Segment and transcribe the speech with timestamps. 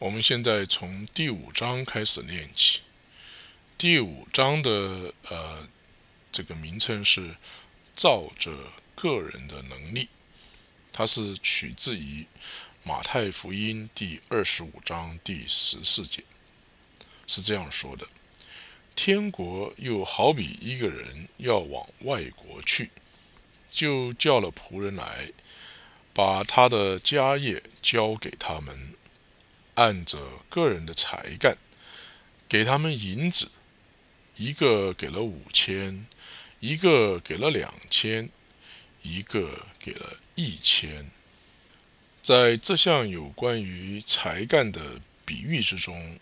[0.00, 2.82] 我们现在从第五章开始念起。
[3.76, 5.68] 第五章的呃
[6.30, 7.34] 这个名称是
[7.96, 8.52] “照着
[8.94, 10.08] 个人的能力”，
[10.92, 12.26] 它是取自于
[12.84, 16.22] 马太福音第二十五章第十四节，
[17.26, 18.06] 是这样说的
[18.94, 22.90] ：“天国又好比一个人要往外国去。”
[23.72, 25.32] 就叫了仆人来，
[26.14, 28.94] 把他的家业交给他们，
[29.78, 30.18] 按着
[30.48, 31.56] 个人的才干，
[32.48, 33.52] 给他们银子，
[34.34, 36.04] 一个给了五千，
[36.58, 38.28] 一个给了两千，
[39.02, 41.08] 一个给了一千。
[42.20, 46.18] 在这项有关于才干的比喻之中，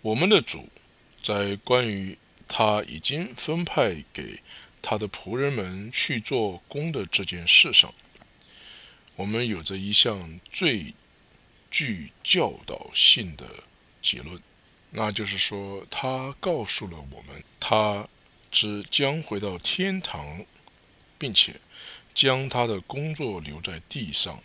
[0.00, 0.70] 我们的主
[1.22, 2.16] 在关于
[2.48, 4.40] 他已经分派给。
[4.84, 7.94] 他的仆人们去做工的这件事上，
[9.14, 10.92] 我们有着一项最
[11.72, 13.46] 具教导性的
[14.00, 14.40] 结论，
[14.90, 18.06] 那就是说，他告诉了我们，他
[18.50, 20.44] 只将回到天堂，
[21.18, 21.58] 并且
[22.14, 24.42] 将他的工作留在地上，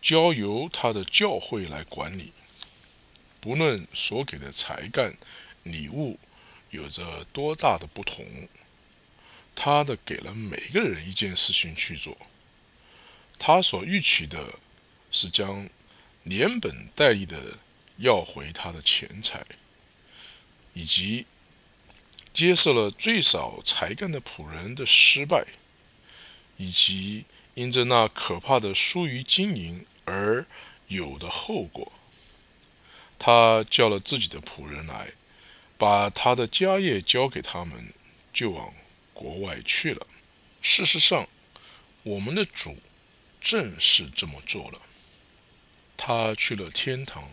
[0.00, 2.32] 交由他的教会来管理。
[3.40, 5.14] 不论所给的才干、
[5.62, 6.18] 礼物
[6.70, 8.48] 有着多大的不同。
[9.54, 12.16] 他的给了每个人一件事情去做，
[13.38, 14.58] 他所预期的
[15.12, 15.68] 是将
[16.24, 17.58] 连本带利的
[17.98, 19.46] 要回他的钱财，
[20.74, 21.24] 以及
[22.32, 25.46] 接受了最少才干的仆人的失败，
[26.56, 30.44] 以及因着那可怕的疏于经营而
[30.88, 31.92] 有的后果。
[33.18, 35.12] 他叫了自己的仆人来，
[35.78, 37.94] 把他的家业交给他们，
[38.32, 38.74] 就往。
[39.16, 40.08] 国外去了。
[40.60, 41.28] 事实上，
[42.02, 42.76] 我们的主
[43.40, 44.82] 正是这么做了。
[45.96, 47.30] 他去了天堂，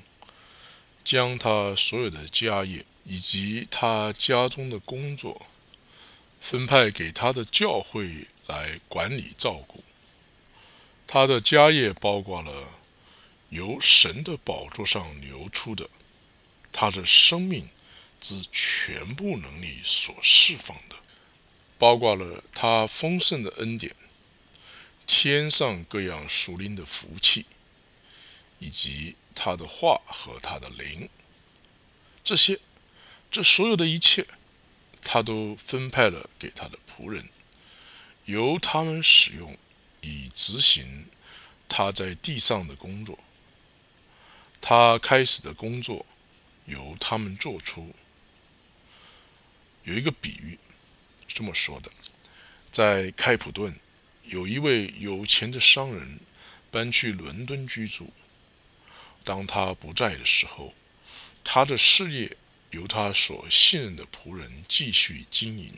[1.04, 5.45] 将他所有的家业以及他家中的工作
[6.40, 9.83] 分派给他的教会来管理照顾。
[11.05, 12.67] 他的家业包括了
[13.50, 15.89] 由神的宝座上流出的
[16.71, 17.67] 他的生命
[18.20, 20.95] 之全部能力所释放的。
[21.77, 23.95] 包括了他丰盛的恩典，
[25.08, 27.48] 天上各样属灵的福气，
[28.61, 31.10] 以及他的话和他的灵，
[32.23, 32.60] 这些，
[33.32, 34.27] 这所有的一切，
[35.02, 37.27] 他都分派了给他的仆人，
[38.26, 39.58] 由他们使用，
[40.02, 41.08] 以执行
[41.67, 43.17] 他在地上的工作。
[44.61, 46.05] 他开始的工作，
[46.66, 47.95] 由他们做出。
[49.86, 50.60] 有一个比喻。
[51.27, 51.89] 这么说的，
[52.70, 53.73] 在开普敦，
[54.26, 56.20] 有一位有钱的商人
[56.70, 58.14] 搬去伦敦居住。
[59.23, 60.73] 当他不在的时候，
[61.43, 62.37] 他的事业
[62.71, 65.73] 由他所信任的仆人继续经营。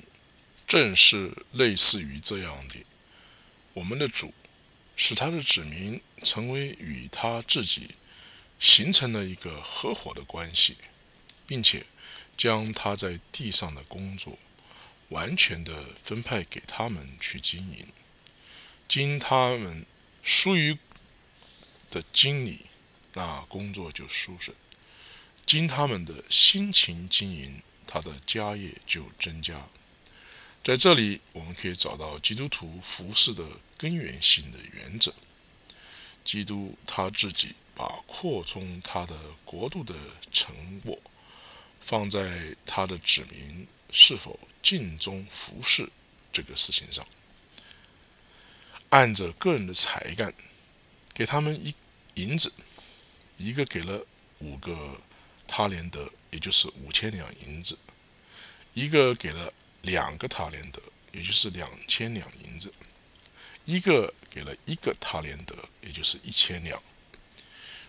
[0.67, 2.83] 正是类似于这样的，
[3.73, 4.33] 我们的主
[4.95, 7.91] 使他的子民成为与他自己
[8.59, 10.77] 形成了一个合伙的关系，
[11.45, 11.85] 并且
[12.37, 14.37] 将他在地上的工作。
[15.09, 17.85] 完全的分派给他们去经营，
[18.87, 19.85] 经他们
[20.23, 20.75] 疏于
[21.91, 22.61] 的经理，
[23.13, 24.55] 那工作就舒顺；
[25.45, 29.67] 经他们的辛勤经营，他的家业就增加。
[30.63, 33.43] 在这里，我们可以找到基督徒服饰的
[33.77, 35.13] 根源性的原则。
[36.23, 39.93] 基督他自己把扩充他的国度的
[40.31, 40.97] 成果
[41.81, 44.39] 放在他的子民是否。
[44.63, 45.89] 尽忠服侍
[46.31, 47.05] 这个事情上，
[48.87, 50.33] 按着个人的才干，
[51.13, 51.75] 给他们一
[52.13, 52.53] 银子，
[53.43, 54.05] 一个给了
[54.39, 54.99] 五个
[55.47, 57.75] 他连德，也就是五千两银子；
[58.73, 60.81] 一个给了两个他连德，
[61.11, 62.69] 也就是两千两银子；
[63.65, 66.81] 一个给了一个他连德，也就是一千两。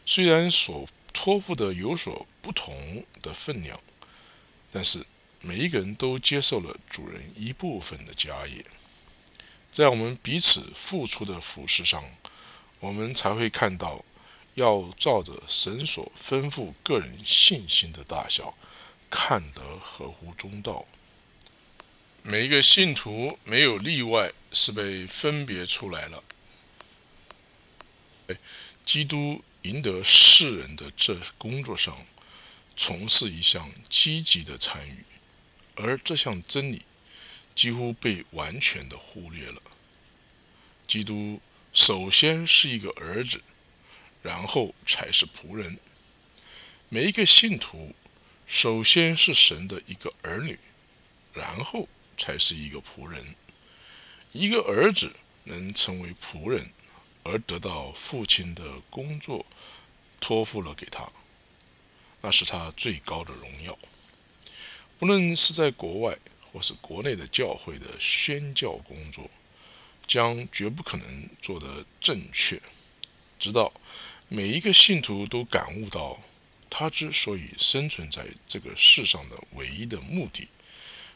[0.05, 3.81] 虽然所托付的有所不同的分量，
[4.73, 5.05] 但是。
[5.47, 8.65] 每一个人都接受了主人一部分的家业，
[9.71, 12.03] 在我们彼此付出的服饰上，
[12.81, 14.03] 我们才会看到，
[14.55, 18.57] 要照着神所吩咐个人信心的大小，
[19.11, 20.87] 看得合乎中道。
[22.23, 26.25] 每一个信徒没有例外，是被分别出来了。
[28.85, 32.07] 基督赢得世人的这工作上，
[32.77, 35.05] 从事一项积极的参与。
[35.77, 36.83] 而这项真理
[37.55, 39.61] 几乎被完全的忽略了。
[40.87, 41.41] 基督
[41.73, 43.43] 首先是一个儿子，
[44.25, 45.79] 然后才是仆人。
[46.89, 47.95] 每一个信徒
[48.47, 50.59] 首先是神的一个儿女，
[51.35, 51.87] 然后
[52.17, 53.37] 才是一个仆人。
[54.33, 56.71] 一个儿子能成为仆人，
[57.23, 59.45] 而得到父亲的工作
[60.21, 61.13] 托付了给他，
[62.23, 63.79] 那是他最高的荣耀。
[64.99, 66.17] 不论是在国外
[66.51, 69.31] 或是国内的教会的宣教工作，
[70.07, 72.59] 将绝不可能做得正确，
[73.39, 73.71] 直到
[74.35, 76.21] 每一个信徒都感悟到，
[76.69, 80.49] 他之所以生存在这个世上的唯一的目的，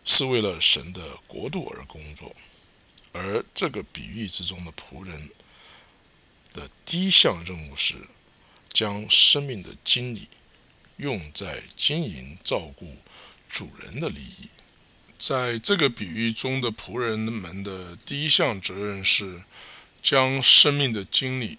[0.04, 2.32] 是为了神的国度而工作。
[3.10, 5.30] 而这个比喻之中的仆人
[6.52, 7.96] 的第一项任务是，
[8.72, 10.28] 将生命的精力
[10.98, 12.98] 用在经营照顾
[13.48, 14.48] 主人的利益。
[15.18, 19.42] 在这个比喻中的仆人们的第一项责任是，
[20.00, 21.58] 将生命的精力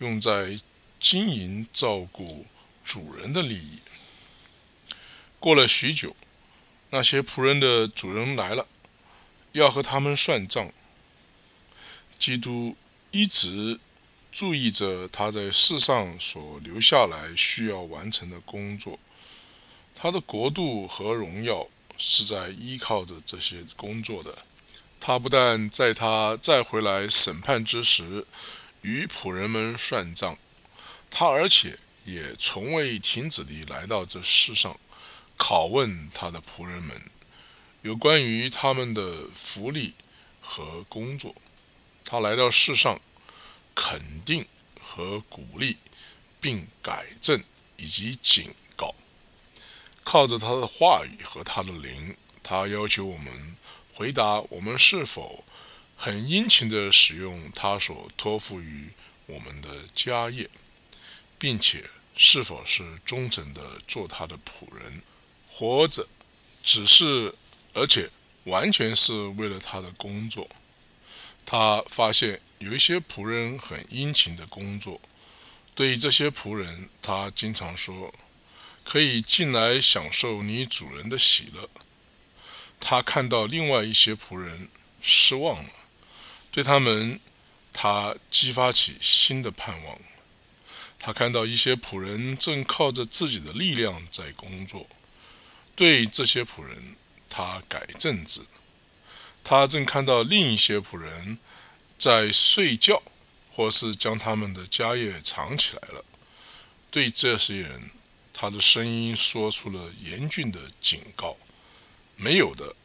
[0.00, 0.60] 用在
[1.00, 2.46] 经营照顾
[2.84, 3.78] 主人的利益。
[5.40, 6.14] 过了许久，
[6.90, 8.68] 那些仆人的主人来了，
[9.52, 10.70] 要和他们算账。
[12.18, 12.76] 基督
[13.10, 13.80] 一直
[14.30, 18.98] 注意着他在世上所留下来需要完成的工作，
[19.94, 24.36] 他的国度和荣耀是在依靠着这些工作的。
[25.00, 28.26] 他不但在他再回来审判之时
[28.82, 30.36] 与仆人们算账，
[31.10, 34.78] 他而且也从未停止地来到这世上
[35.36, 36.96] 拷问他的仆人们
[37.82, 39.92] 有关于他们的福利
[40.40, 41.34] 和工作。
[42.04, 43.00] 他来到世上，
[43.74, 44.46] 肯定
[44.80, 45.76] 和鼓励，
[46.40, 47.42] 并改正
[47.76, 48.94] 以及警告。
[50.02, 53.56] 靠着他的话语和他的灵，他要求我们
[53.94, 55.44] 回答：我们是否
[55.96, 58.88] 很殷勤地使用他所托付于
[59.26, 60.50] 我们的家业，
[61.40, 61.82] 并且
[62.14, 65.02] 是否是忠诚的做他的仆人，
[65.50, 66.06] 活着
[66.62, 67.34] 只是
[67.72, 68.10] 而且
[68.44, 70.46] 完全是为了他的工作。
[71.46, 75.00] 他发现有一些仆人很殷勤的工作，
[75.74, 78.14] 对于这些仆人，他经常说
[78.84, 81.70] ：“可以进来享受你主人的喜乐。”
[82.78, 84.68] 他看到另外一些仆人
[85.00, 85.70] 失望了，
[86.50, 87.18] 对他们，
[87.72, 89.98] 他激发起新的盼望。
[91.00, 94.86] 他看到一些仆人正靠着自己的力量在工作，
[95.74, 96.94] 对这些仆人，
[97.30, 98.42] 他改正之。
[99.42, 101.38] 他正看到另一些仆人
[101.96, 103.02] 在睡觉，
[103.50, 106.04] 或是将他们的家业藏起来了。
[106.90, 107.90] 对这些人，
[108.34, 111.38] 他的声音说出了严峻的警告：
[112.16, 112.76] 没有的，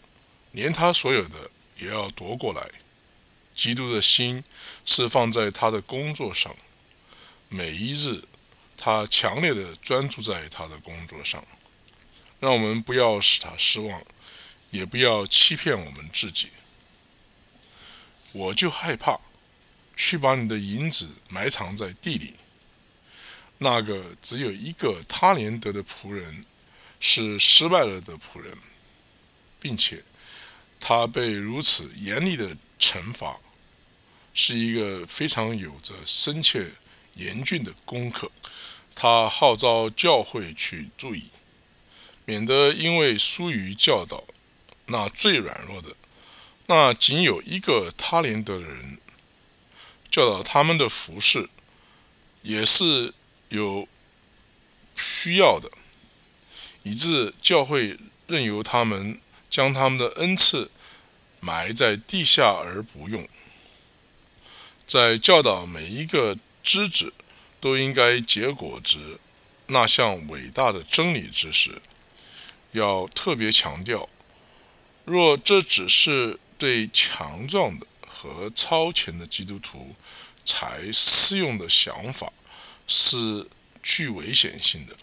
[0.54, 2.66] 连他所有的也要夺过来。
[3.54, 4.44] 基督的心
[4.86, 6.56] 是放在他的工作上，
[7.50, 8.24] 每一日，
[8.78, 11.46] 他强烈的专注在他的工作上。
[12.40, 14.02] 让我们不要使他失望。
[14.72, 16.50] 也不要欺骗我们自己。
[18.34, 19.18] 我就害怕，
[19.96, 22.34] 去把你的银子埋藏在地里。
[23.60, 26.44] 那个只有一个他连德的仆人，
[27.00, 28.58] 是失败了的仆人，
[29.62, 30.04] 并且
[30.78, 33.38] 他被如此严厉的惩罚，
[34.34, 36.70] 是一个非常有着深切
[37.16, 38.32] 严峻的功课。
[38.94, 41.26] 他号召教会去注意，
[42.24, 44.24] 免得因为疏于教导。
[44.86, 45.96] 那最软弱的，
[46.68, 49.00] 那仅有一个他连德的人，
[50.10, 51.50] 教导他们的服饰，
[52.42, 53.14] 也是
[53.50, 53.88] 有
[54.96, 55.70] 需要的，
[56.84, 57.98] 以致教会
[58.28, 60.72] 任由他们将他们的恩赐
[61.40, 63.28] 埋在地下而不用。
[64.86, 67.14] 在教导每一个知止
[67.62, 69.20] 都应该结果子
[69.68, 71.80] 那项伟大的真理之时，
[72.72, 74.10] 要特别强调。
[75.06, 79.96] 若这只是对强壮的和超前的基督徒
[80.44, 82.34] 才适用的想法，
[82.88, 83.48] 是
[83.84, 84.96] 具危险性的。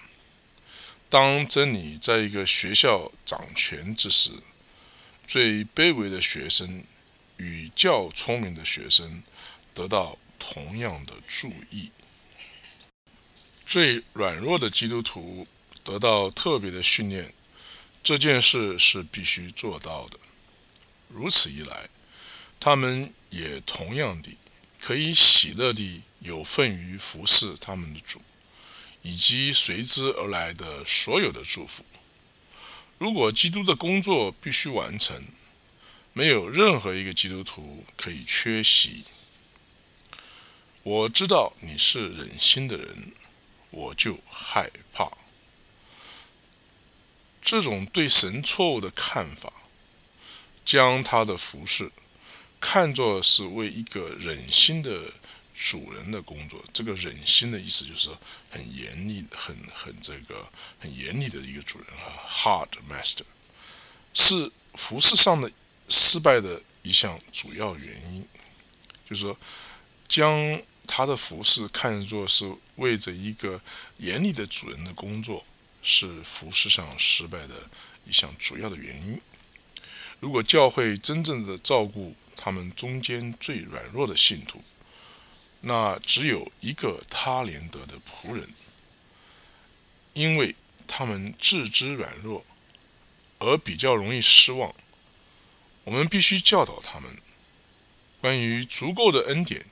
[1.09, 4.33] 当真理在一个学校掌权之时，
[5.27, 6.83] 最卑微的学生
[7.37, 9.23] 与较聪明的学生
[9.73, 11.89] 得到同样的注意，
[13.65, 15.47] 最软弱的基督徒
[15.85, 17.33] 得到特别的训练。
[18.03, 20.19] 这件事是必须做到的。
[21.09, 21.89] 如此一来，
[22.59, 24.37] 他们也同样的
[24.81, 28.21] 可以喜乐地有份于服侍他们的主，
[29.03, 31.85] 以及随之而来的所有的祝福。
[32.99, 35.25] 如果基督的工作必须完成，
[36.13, 39.05] 没有任何一个基督徒可以缺席。
[40.85, 43.13] 我知道你是忍心的人，
[43.71, 45.09] 我就害怕。
[47.41, 49.53] 这种对神错误的看法，
[50.65, 51.91] 将他的服饰
[52.61, 55.13] 看作是为一个忍心的
[55.55, 56.65] 主人的工作。
[56.73, 58.09] 这个忍心的意思就是
[58.51, 60.49] 很严厉、很很这个
[60.81, 63.25] 很严厉的一个主人啊，hard master，
[64.15, 65.51] 是服饰上的
[65.89, 68.27] 失败的一项主要原因。
[69.09, 69.37] 就是说，
[70.09, 73.61] 将他的服饰看作是为着一个
[73.99, 75.45] 严厉的主人的工作。
[75.85, 77.69] 是服饰上失败的
[78.07, 79.21] 一项主要的原因。
[80.21, 84.63] 如果教会真正的照顾他们中间最软弱的信徒，
[85.63, 88.49] 那只有一个他连德的仆人，
[90.15, 90.55] 因为
[90.87, 92.45] 他们自知软弱
[93.41, 94.73] 而比较容易失望。
[95.83, 97.11] 我们必须教导他们
[98.21, 99.67] 关于足够的恩典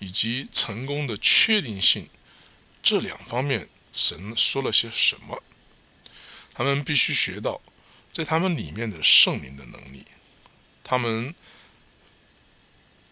[0.00, 2.08] 以及成功的确定性
[2.82, 3.68] 这两方面。
[3.92, 5.42] 神说了些什么？
[6.54, 7.60] 他们必须学到，
[8.12, 10.04] 在他们里面的圣灵的能力。
[10.84, 11.34] 他们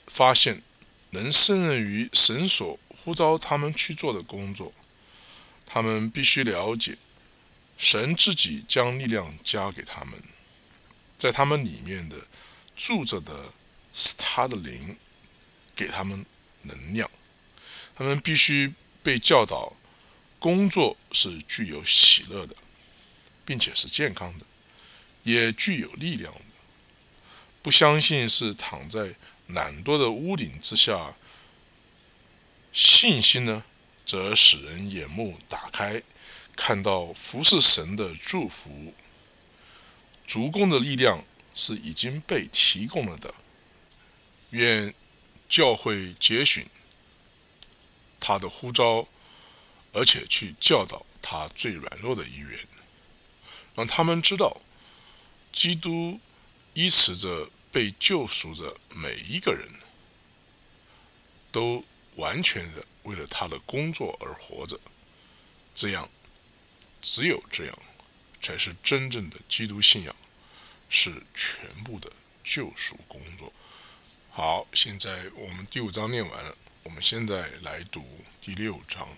[0.06, 0.62] 发现
[1.10, 4.72] 能胜任于神所呼召他们去做的工作。
[5.66, 6.96] 他们必须了解，
[7.76, 10.22] 神自己将力量加给他们，
[11.18, 12.16] 在他们里面的
[12.76, 13.52] 住着的
[13.92, 14.96] 是他的灵，
[15.74, 16.24] 给他们
[16.62, 17.10] 能量。
[17.94, 18.72] 他们必须
[19.02, 19.74] 被教导。
[20.40, 22.54] 工作是具有喜乐的，
[23.44, 24.46] 并且是健康的，
[25.24, 26.40] 也具有力量的。
[27.60, 29.16] 不相信是躺在
[29.48, 31.16] 懒惰的屋顶之下。
[32.72, 33.64] 信心呢，
[34.06, 36.00] 则使人眼目打开，
[36.54, 38.94] 看到服侍神的祝福。
[40.24, 43.34] 足弓的力量是已经被提供了的。
[44.50, 44.94] 愿
[45.48, 46.66] 教会节选
[48.20, 49.08] 他的呼召。
[49.94, 52.68] 而且去教导他最软弱的一员，
[53.74, 54.60] 让他们知道，
[55.50, 56.20] 基督
[56.74, 59.66] 依持着被救赎的每一个人，
[61.50, 61.82] 都
[62.16, 64.78] 完全的为了他的工作而活着。
[65.74, 66.08] 这样，
[67.00, 67.78] 只有这样，
[68.42, 70.14] 才是真正的基督信仰，
[70.90, 72.12] 是全部的
[72.44, 73.50] 救赎工作。
[74.38, 78.06] 好，现在我们第五章念完了，我们现在来读
[78.40, 79.08] 第六章。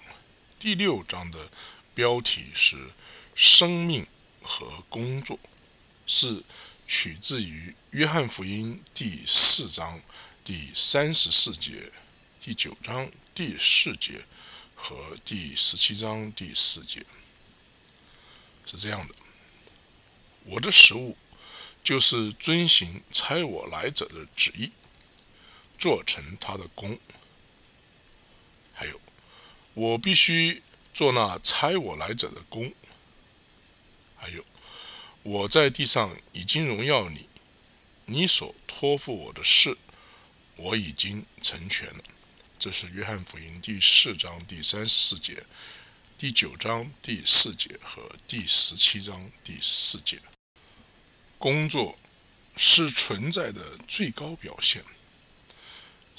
[0.58, 1.50] 第六章的
[1.94, 2.92] 标题是
[3.36, 4.06] “生命
[4.40, 5.38] 和工作”，
[6.08, 6.42] 是
[6.88, 10.00] 取自于约翰福音第四章
[10.42, 11.92] 第三十四节、
[12.40, 14.24] 第九章第四节
[14.74, 17.04] 和第十七章第四节。
[18.64, 19.14] 是这样的：
[20.44, 21.14] 我的食物
[21.84, 24.72] 就是遵行差我来者的旨意，
[25.80, 26.96] 做成他的功。
[28.72, 29.00] 还有。
[29.72, 30.60] 我必须
[30.92, 32.72] 做那差我来者的工。
[34.16, 34.44] 还有，
[35.22, 37.26] 我在地上已经荣耀你，
[38.04, 39.78] 你所托付我的事，
[40.56, 42.02] 我已经成全了。
[42.58, 45.44] 这是约翰福音第四章第三十四节、
[46.18, 50.20] 第九章第四节和第十七章第四节。
[51.38, 51.96] 工作
[52.56, 54.84] 是存在的最高表现，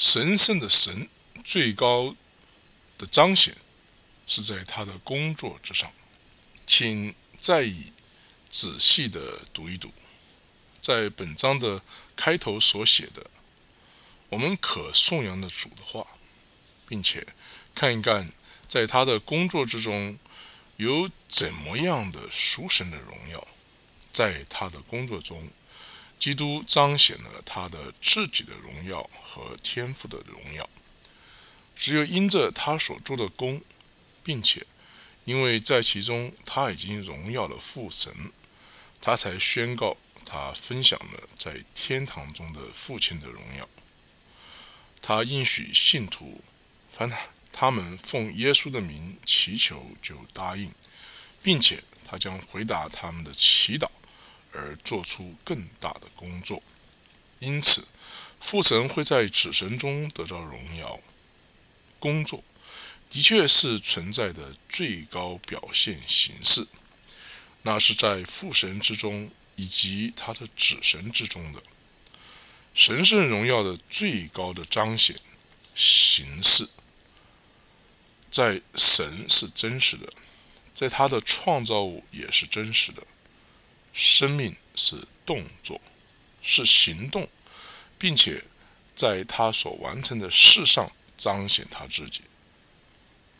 [0.02, 1.08] 神圣的神
[1.46, 2.16] 最高。
[2.98, 3.56] 的彰显
[4.28, 5.92] 是在他的工作之上，
[6.68, 7.92] 请再以
[8.48, 9.92] 仔细的读一读，
[10.82, 11.84] 在本章的
[12.16, 13.30] 开头所写的
[14.30, 16.06] “我们可颂扬的主的话”，
[16.88, 17.26] 并且
[17.74, 18.32] 看一看
[18.68, 20.18] 在他的工作之中
[20.78, 23.48] 有怎么样的属神的荣耀，
[24.12, 25.50] 在他的工作中，
[26.22, 30.70] 基督彰显了他的自己的荣耀和天赋的荣耀。
[31.76, 33.60] 只有因着他所做的功，
[34.24, 34.68] 并且
[35.26, 38.32] 因为在其中他已经荣耀了父神，
[39.02, 43.68] 他才宣告他分享了在天堂中的父亲的荣耀。
[45.02, 46.44] 他应许信徒，
[46.92, 47.12] 凡
[47.52, 50.72] 他们奉耶稣的名祈求，就答应，
[51.42, 53.90] 并且他将回答他们的祈祷，
[54.52, 56.62] 而做出更大的工作。
[57.40, 57.88] 因此，
[58.40, 61.00] 父神会在子神中得到荣耀。
[62.00, 62.44] 工作
[63.10, 66.68] 的确是存在的最高表现形式，
[67.62, 71.62] 那是在父神之中以及他的子神之中的
[72.74, 75.16] 神圣荣耀的最高的彰显
[75.76, 76.68] 形式。
[78.32, 80.12] 在神是真实的，
[80.74, 83.04] 在他的创造物也是真实的。
[83.94, 85.80] 生命是动作，
[86.42, 87.28] 是行动，
[87.98, 88.44] 并且
[88.96, 90.92] 在他所完成的事上。
[91.18, 92.24] 彰显他自己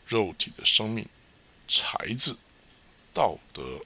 [0.06, 1.04] 肉体的生命、
[1.66, 2.36] 才智、
[3.12, 3.80] 道德、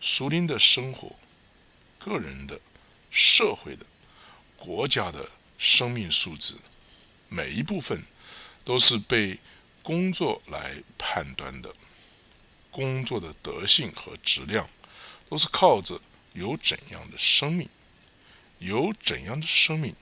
[0.00, 1.14] 熟灵的生活、
[1.96, 2.60] 个人的、
[3.12, 3.86] 社会的、
[4.56, 6.56] 国家的生命素质，
[7.28, 8.02] 每一部分
[8.64, 9.38] 都是被
[9.80, 11.72] 工作来判断的。
[12.72, 14.68] 工作的德性和质量，
[15.28, 16.00] 都是靠着
[16.32, 17.68] 有怎样的生命，
[18.58, 19.94] 有怎样的生命，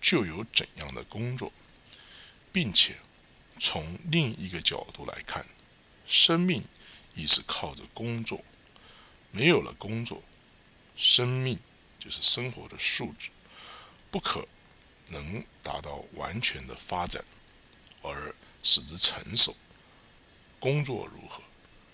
[0.00, 1.52] 就有怎样的工作，
[2.52, 2.96] 并且
[3.58, 5.46] 从另一个角度来看，
[6.06, 6.64] 生命
[7.14, 8.44] 亦是靠着工作。
[9.30, 10.22] 没有了工作，
[10.96, 11.58] 生命
[11.98, 13.30] 就是生活的素质，
[14.10, 14.48] 不可
[15.08, 17.22] 能达到完全的发展，
[18.02, 19.54] 而使之成熟。
[20.58, 21.42] 工作如何？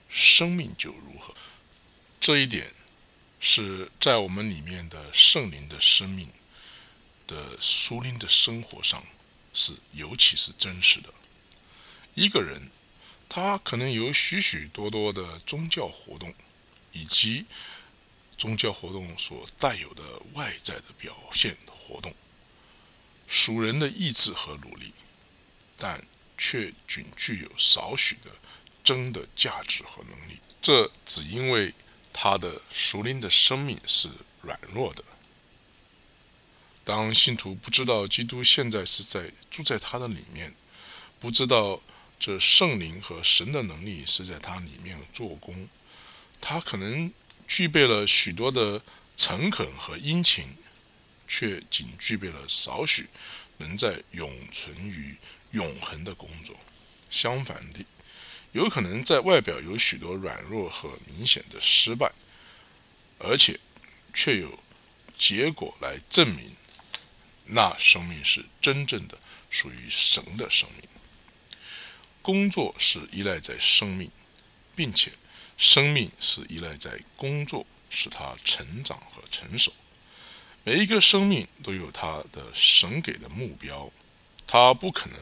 [0.09, 1.35] 生命就如何，
[2.25, 2.73] 这一点
[3.39, 6.27] 是在我们里面的圣灵的生命
[7.27, 9.05] 的属灵的生活上
[9.53, 11.13] 是尤其是真实的。
[12.15, 12.71] 一个人
[13.29, 16.33] 他可能有许许多多的宗教活动，
[16.93, 17.45] 以及
[18.39, 20.03] 宗教活动所带有的
[20.33, 22.15] 外在的表现活动，
[23.29, 24.95] 属人的意志和努力，
[25.77, 26.03] 但
[26.39, 28.31] 却仅具有少许的。
[28.83, 31.73] 真的价值和能力，这只因为
[32.15, 34.09] 他的属灵的生命是
[34.41, 35.05] 软弱的。
[36.85, 40.55] 当信徒不知道基督现在是在住在他的里面，
[41.19, 41.83] 不知道
[42.21, 45.69] 这圣灵和神的能力是在他里面做工，
[46.41, 47.13] 他可能
[47.49, 48.81] 具备了许多的
[49.17, 50.57] 诚恳和殷勤，
[51.27, 53.09] 却仅具备了少许
[53.57, 55.17] 能在永存于
[55.51, 56.57] 永恒的工作。
[57.11, 57.85] 相反的。
[58.55, 62.13] 有可能在外表有许多软弱和明显的失败，
[63.19, 63.59] 而且
[64.13, 64.61] 却有
[65.19, 66.55] 结果来证明，
[67.47, 69.19] 那生命是真正的
[69.51, 70.89] 属于神的生命。
[72.23, 74.09] 工作是依赖在生命，
[74.77, 75.11] 并且
[75.59, 79.73] 生命是依赖在工作，使它成长和成熟。
[80.63, 83.91] 每一个生命都有它的神给的目标，
[84.47, 85.19] 它不可能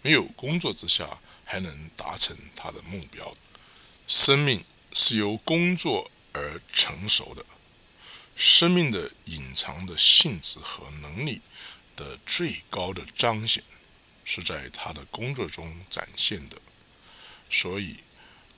[0.00, 1.18] 没有工作之下。
[1.50, 3.34] 还能达成他的目标。
[4.06, 7.44] 生命是由工作而成熟的，
[8.36, 11.40] 生命的隐藏的性质和能力
[11.96, 13.64] 的最高的彰显，
[14.26, 16.58] 是在他的工作中展现的。
[17.48, 17.96] 所以，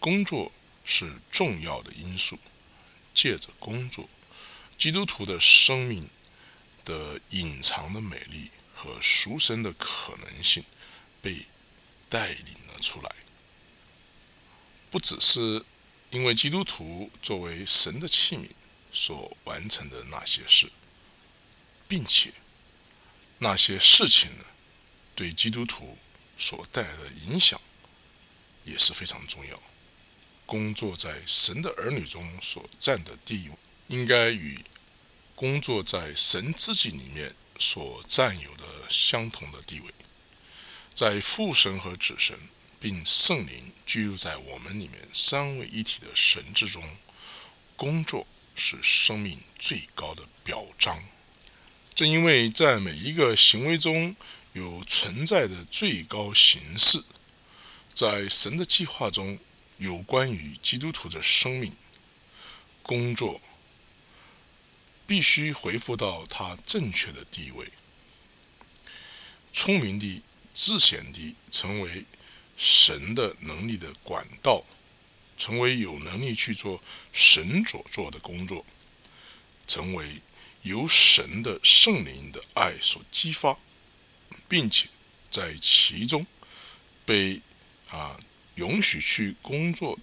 [0.01, 0.51] 工作
[0.85, 2.37] 是重要的因素。
[3.15, 4.09] 借着工作，
[4.77, 6.09] 基督徒的生命
[6.85, 10.65] 的隐藏的美丽和赎身的可能性
[11.23, 11.47] 被
[12.09, 12.57] 带领。
[12.81, 13.15] 出来，
[14.91, 15.65] 不只是
[16.11, 18.49] 因为基督徒作为神的器皿
[18.93, 20.71] 所完成的那些事，
[21.87, 22.33] 并且
[23.39, 24.45] 那些事情呢，
[25.15, 25.97] 对基督徒
[26.37, 27.61] 所带来的影响
[28.65, 29.63] 也是非常重要。
[30.47, 34.65] 工作在神的儿女中所占的地位，应该与
[35.37, 39.95] 工作在神自己里面所占有的相同的地位，
[40.93, 42.37] 在父神和子神。
[42.81, 46.83] 并圣灵居住在我们里面三位一体的神之中，
[47.77, 51.05] 工作是生命最高的表彰。
[51.95, 54.17] 正因为在每一个行为中
[54.55, 57.05] 有存在的最高形式，
[57.93, 59.39] 在神的计划中
[59.77, 61.75] 有关于基督徒的生命
[62.83, 63.43] 工作，
[65.07, 67.71] 必须回复到他正确的地位，
[69.53, 70.23] 聪明的、
[70.55, 72.07] 自显的成为。
[72.63, 74.63] 神的能力的管道，
[75.39, 78.67] 成为有能力去做神所做的工作，
[79.67, 80.21] 成为
[80.61, 83.57] 由神的圣灵的爱所激发，
[84.47, 84.91] 并且
[85.31, 86.27] 在其中
[87.07, 87.41] 被
[87.89, 88.21] 啊
[88.57, 89.99] 允许去工作，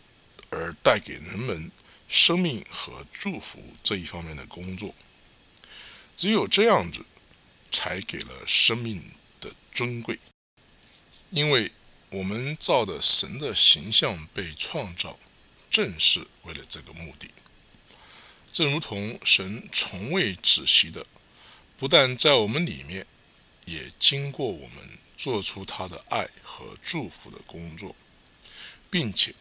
[0.50, 1.72] 而带给人们
[2.08, 4.96] 生命和祝福这一方面的工作，
[6.16, 7.06] 只有这样子，
[7.72, 10.18] 才给了生命的尊贵，
[11.30, 11.72] 因为。
[12.10, 15.20] 我们造的神的形象被创造，
[15.70, 17.30] 正是为了这个目的。
[18.50, 21.06] 正如同神从未止息的，
[21.78, 23.06] 不但在我们里面，
[23.66, 27.94] 也经过我们做出他的爱和祝福的工作，
[28.90, 29.36] 并且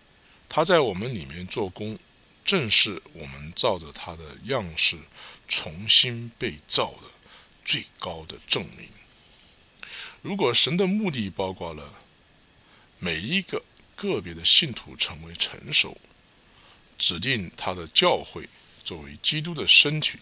[0.48, 1.96] 他在我们里面做工，
[2.44, 4.98] 正是我们照着他的样式
[5.46, 7.08] 重新被造的
[7.64, 8.88] 最高的证明。
[10.20, 12.02] 如果神的目的包括了。
[12.98, 13.62] 每一个
[13.94, 15.96] 个别的信徒成为成熟，
[16.98, 18.48] 指定他的教会
[18.84, 20.18] 作为基督的身体，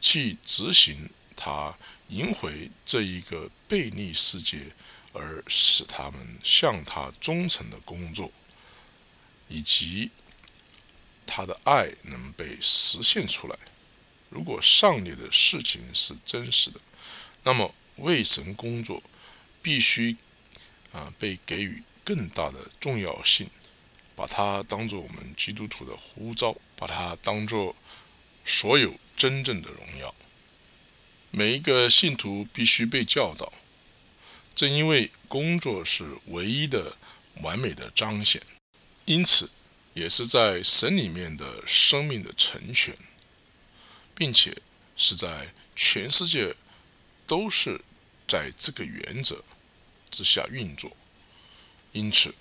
[0.00, 1.76] 去执行他
[2.08, 4.72] 赢回这一个悖逆世界，
[5.12, 8.30] 而使他们向他忠诚的工作，
[9.48, 10.10] 以及
[11.26, 13.58] 他的爱能被实现出来。
[14.30, 16.80] 如果上列的事情是真实的，
[17.42, 19.02] 那么为神工作
[19.62, 20.16] 必须
[20.92, 23.48] 啊被给予更大的重要性，
[24.14, 27.74] 把它当做我们基督徒的呼召，把它当做
[28.44, 30.14] 所有真正的荣耀。
[31.30, 33.52] 每一个信徒必须被教导，
[34.54, 36.96] 正因为工作是唯一的
[37.42, 38.42] 完美的彰显，
[39.04, 39.50] 因此
[39.94, 42.96] 也是在神里面的生命的成全。
[44.18, 44.52] 并且
[44.96, 46.52] 是在全世界
[47.24, 47.80] 都是
[48.26, 49.44] 在这个原则
[50.18, 50.96] 之下运作，
[51.92, 52.34] 因此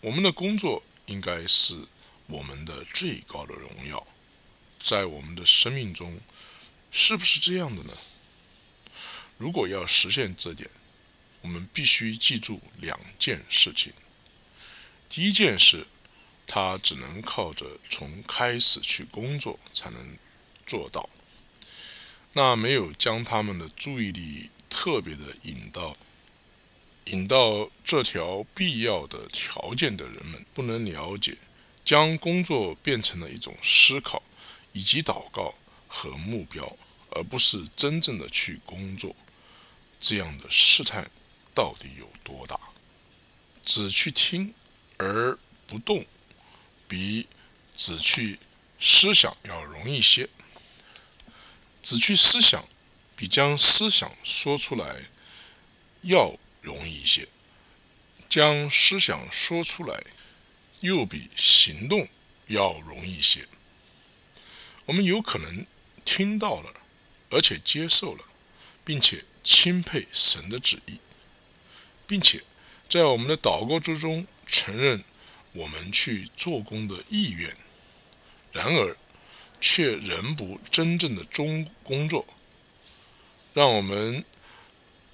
[0.00, 1.84] 我们的工作应该是
[2.26, 4.06] 我们的最高的荣耀。
[4.78, 6.18] 在我们的生命中，
[6.90, 7.92] 是不是这样的呢？
[9.36, 10.70] 如果要实现这点，
[11.42, 13.92] 我们必须记住两件事情。
[15.10, 15.86] 第一件事，
[16.46, 20.16] 他只能靠着从开始去工作才能
[20.64, 21.10] 做到。
[22.32, 25.94] 那没有将他们的注意力特别的引到
[27.10, 31.36] 引到这条必要的条件的人们，不能了解
[31.84, 34.22] 将工作变成了一种思考
[34.72, 35.54] 以及祷告
[35.86, 36.76] 和目标，
[37.10, 39.16] 而不是真正的去工作，
[39.98, 41.10] 这样的试探
[41.54, 42.60] 到底有多大？
[43.64, 44.52] 只去听
[44.98, 46.04] 而不动，
[46.86, 47.26] 比
[47.74, 48.38] 只去
[48.78, 50.28] 思想要容易些。
[51.82, 52.68] 只去思想，
[53.16, 55.04] 比将思想说出来
[56.02, 57.26] 要容易一些；
[58.28, 60.02] 将思想说出来，
[60.80, 62.08] 又比行动
[62.46, 63.46] 要容易一些。
[64.86, 65.66] 我们有可能
[66.04, 66.72] 听到了，
[67.30, 68.24] 而且接受了，
[68.84, 70.98] 并且钦佩神的旨意，
[72.06, 72.42] 并且
[72.88, 75.04] 在我们的祷告之中承认
[75.52, 77.54] 我们去做工的意愿。
[78.52, 78.96] 然而，
[79.60, 82.26] 却仍不真正的中工作，
[83.52, 84.24] 让我们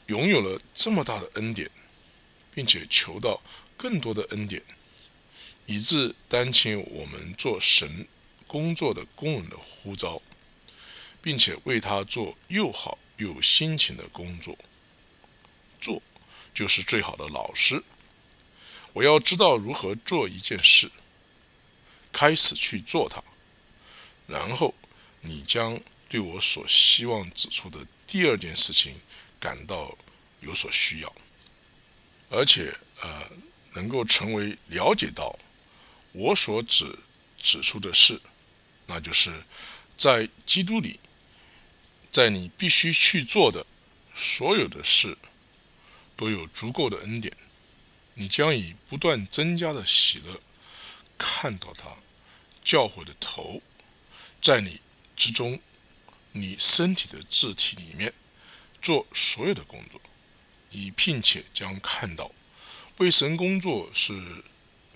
[0.06, 1.70] 拥有了这么大的恩典，
[2.54, 3.42] 并且求到
[3.76, 4.62] 更多的恩典，
[5.66, 8.06] 以致担起我们做神
[8.46, 10.20] 工作的工人的呼召，
[11.22, 14.56] 并且为他做又好又辛勤的工作。
[15.80, 16.02] 做
[16.52, 17.82] 就是最好的老师。
[18.92, 20.90] 我要知道如何做一件事，
[22.12, 23.22] 开始去做它。
[24.26, 24.74] 然后，
[25.20, 28.94] 你将对我所希望指出的第二件事情
[29.44, 29.94] 感到
[30.40, 31.14] 有所需要，
[32.30, 33.30] 而且呃，
[33.74, 35.38] 能够成为了解到
[36.12, 36.98] 我所指
[37.36, 38.18] 指出的事，
[38.86, 39.30] 那就是
[39.98, 40.98] 在基督里，
[42.10, 43.66] 在你必须去做的
[44.14, 45.18] 所有的事，
[46.16, 47.36] 都有足够的恩典，
[48.14, 50.40] 你将以不断增加的喜乐
[51.18, 51.94] 看到他
[52.64, 53.60] 教诲的头。
[54.40, 54.80] 在你
[55.14, 55.60] 之中，
[56.32, 58.14] 你身体的肢体里面
[58.84, 59.98] 做所有的工作，
[60.68, 62.30] 你并且将看到
[62.98, 64.12] 为神工作是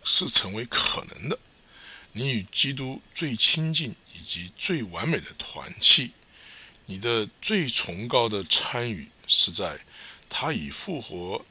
[0.04, 1.38] 是成为可能的。
[2.12, 6.12] 你与基督最亲近以及最完美的团契，
[6.84, 9.80] 你的最崇高的参与是在
[10.28, 11.42] 他已复活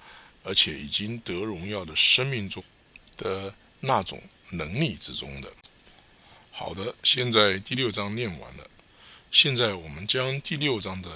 [0.43, 2.63] 而且已经得荣耀的生命中
[3.17, 4.21] 的那种
[4.51, 5.51] 能力之中的。
[6.51, 8.69] 好的，现在第六章念完了。
[9.31, 11.09] 现在我们将第六章的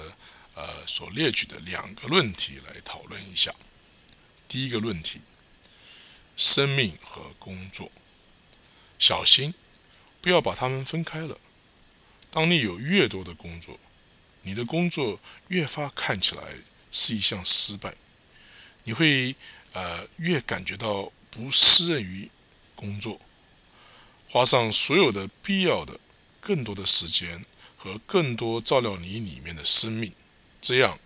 [0.62, 3.52] 呃所列举的两个论题来讨论一下。
[4.46, 5.20] 第一个论题：
[6.36, 7.90] 生命和工作，
[8.96, 9.52] 小心
[10.20, 11.36] 不要把它们分开了。
[12.30, 13.80] 当你有越多的工作，
[14.42, 16.54] 你的工作越发看起来
[16.92, 17.94] 是一项失败，
[18.84, 19.34] 你会
[19.72, 22.30] 呃越感觉到不适任于
[22.76, 23.20] 工作。
[24.28, 25.98] 花上所有的必要的、
[26.40, 27.44] 更多的时间
[27.76, 30.12] 和更多照料你里面的生命，
[30.62, 30.98] 这样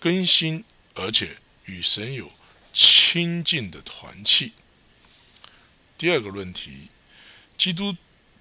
[0.00, 2.32] 更新而且与神有
[2.72, 4.54] 亲近的团契。
[5.98, 6.88] 第二个论题：
[7.58, 7.94] 基督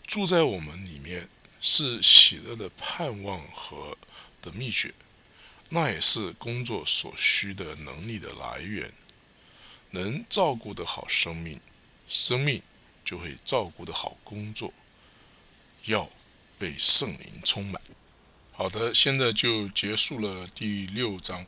[0.07, 1.27] 住在我们里面
[1.59, 3.97] 是喜乐的盼望和
[4.41, 4.93] 的秘诀，
[5.69, 8.93] 那也是工作所需的能力的来源。
[9.91, 11.59] 能照顾得好生命，
[12.07, 12.63] 生命。
[13.05, 14.73] 就会照顾得好工作，
[15.87, 16.09] 要
[16.57, 17.81] 被圣灵充满。
[18.55, 21.43] 好的，现在就结束了第六章。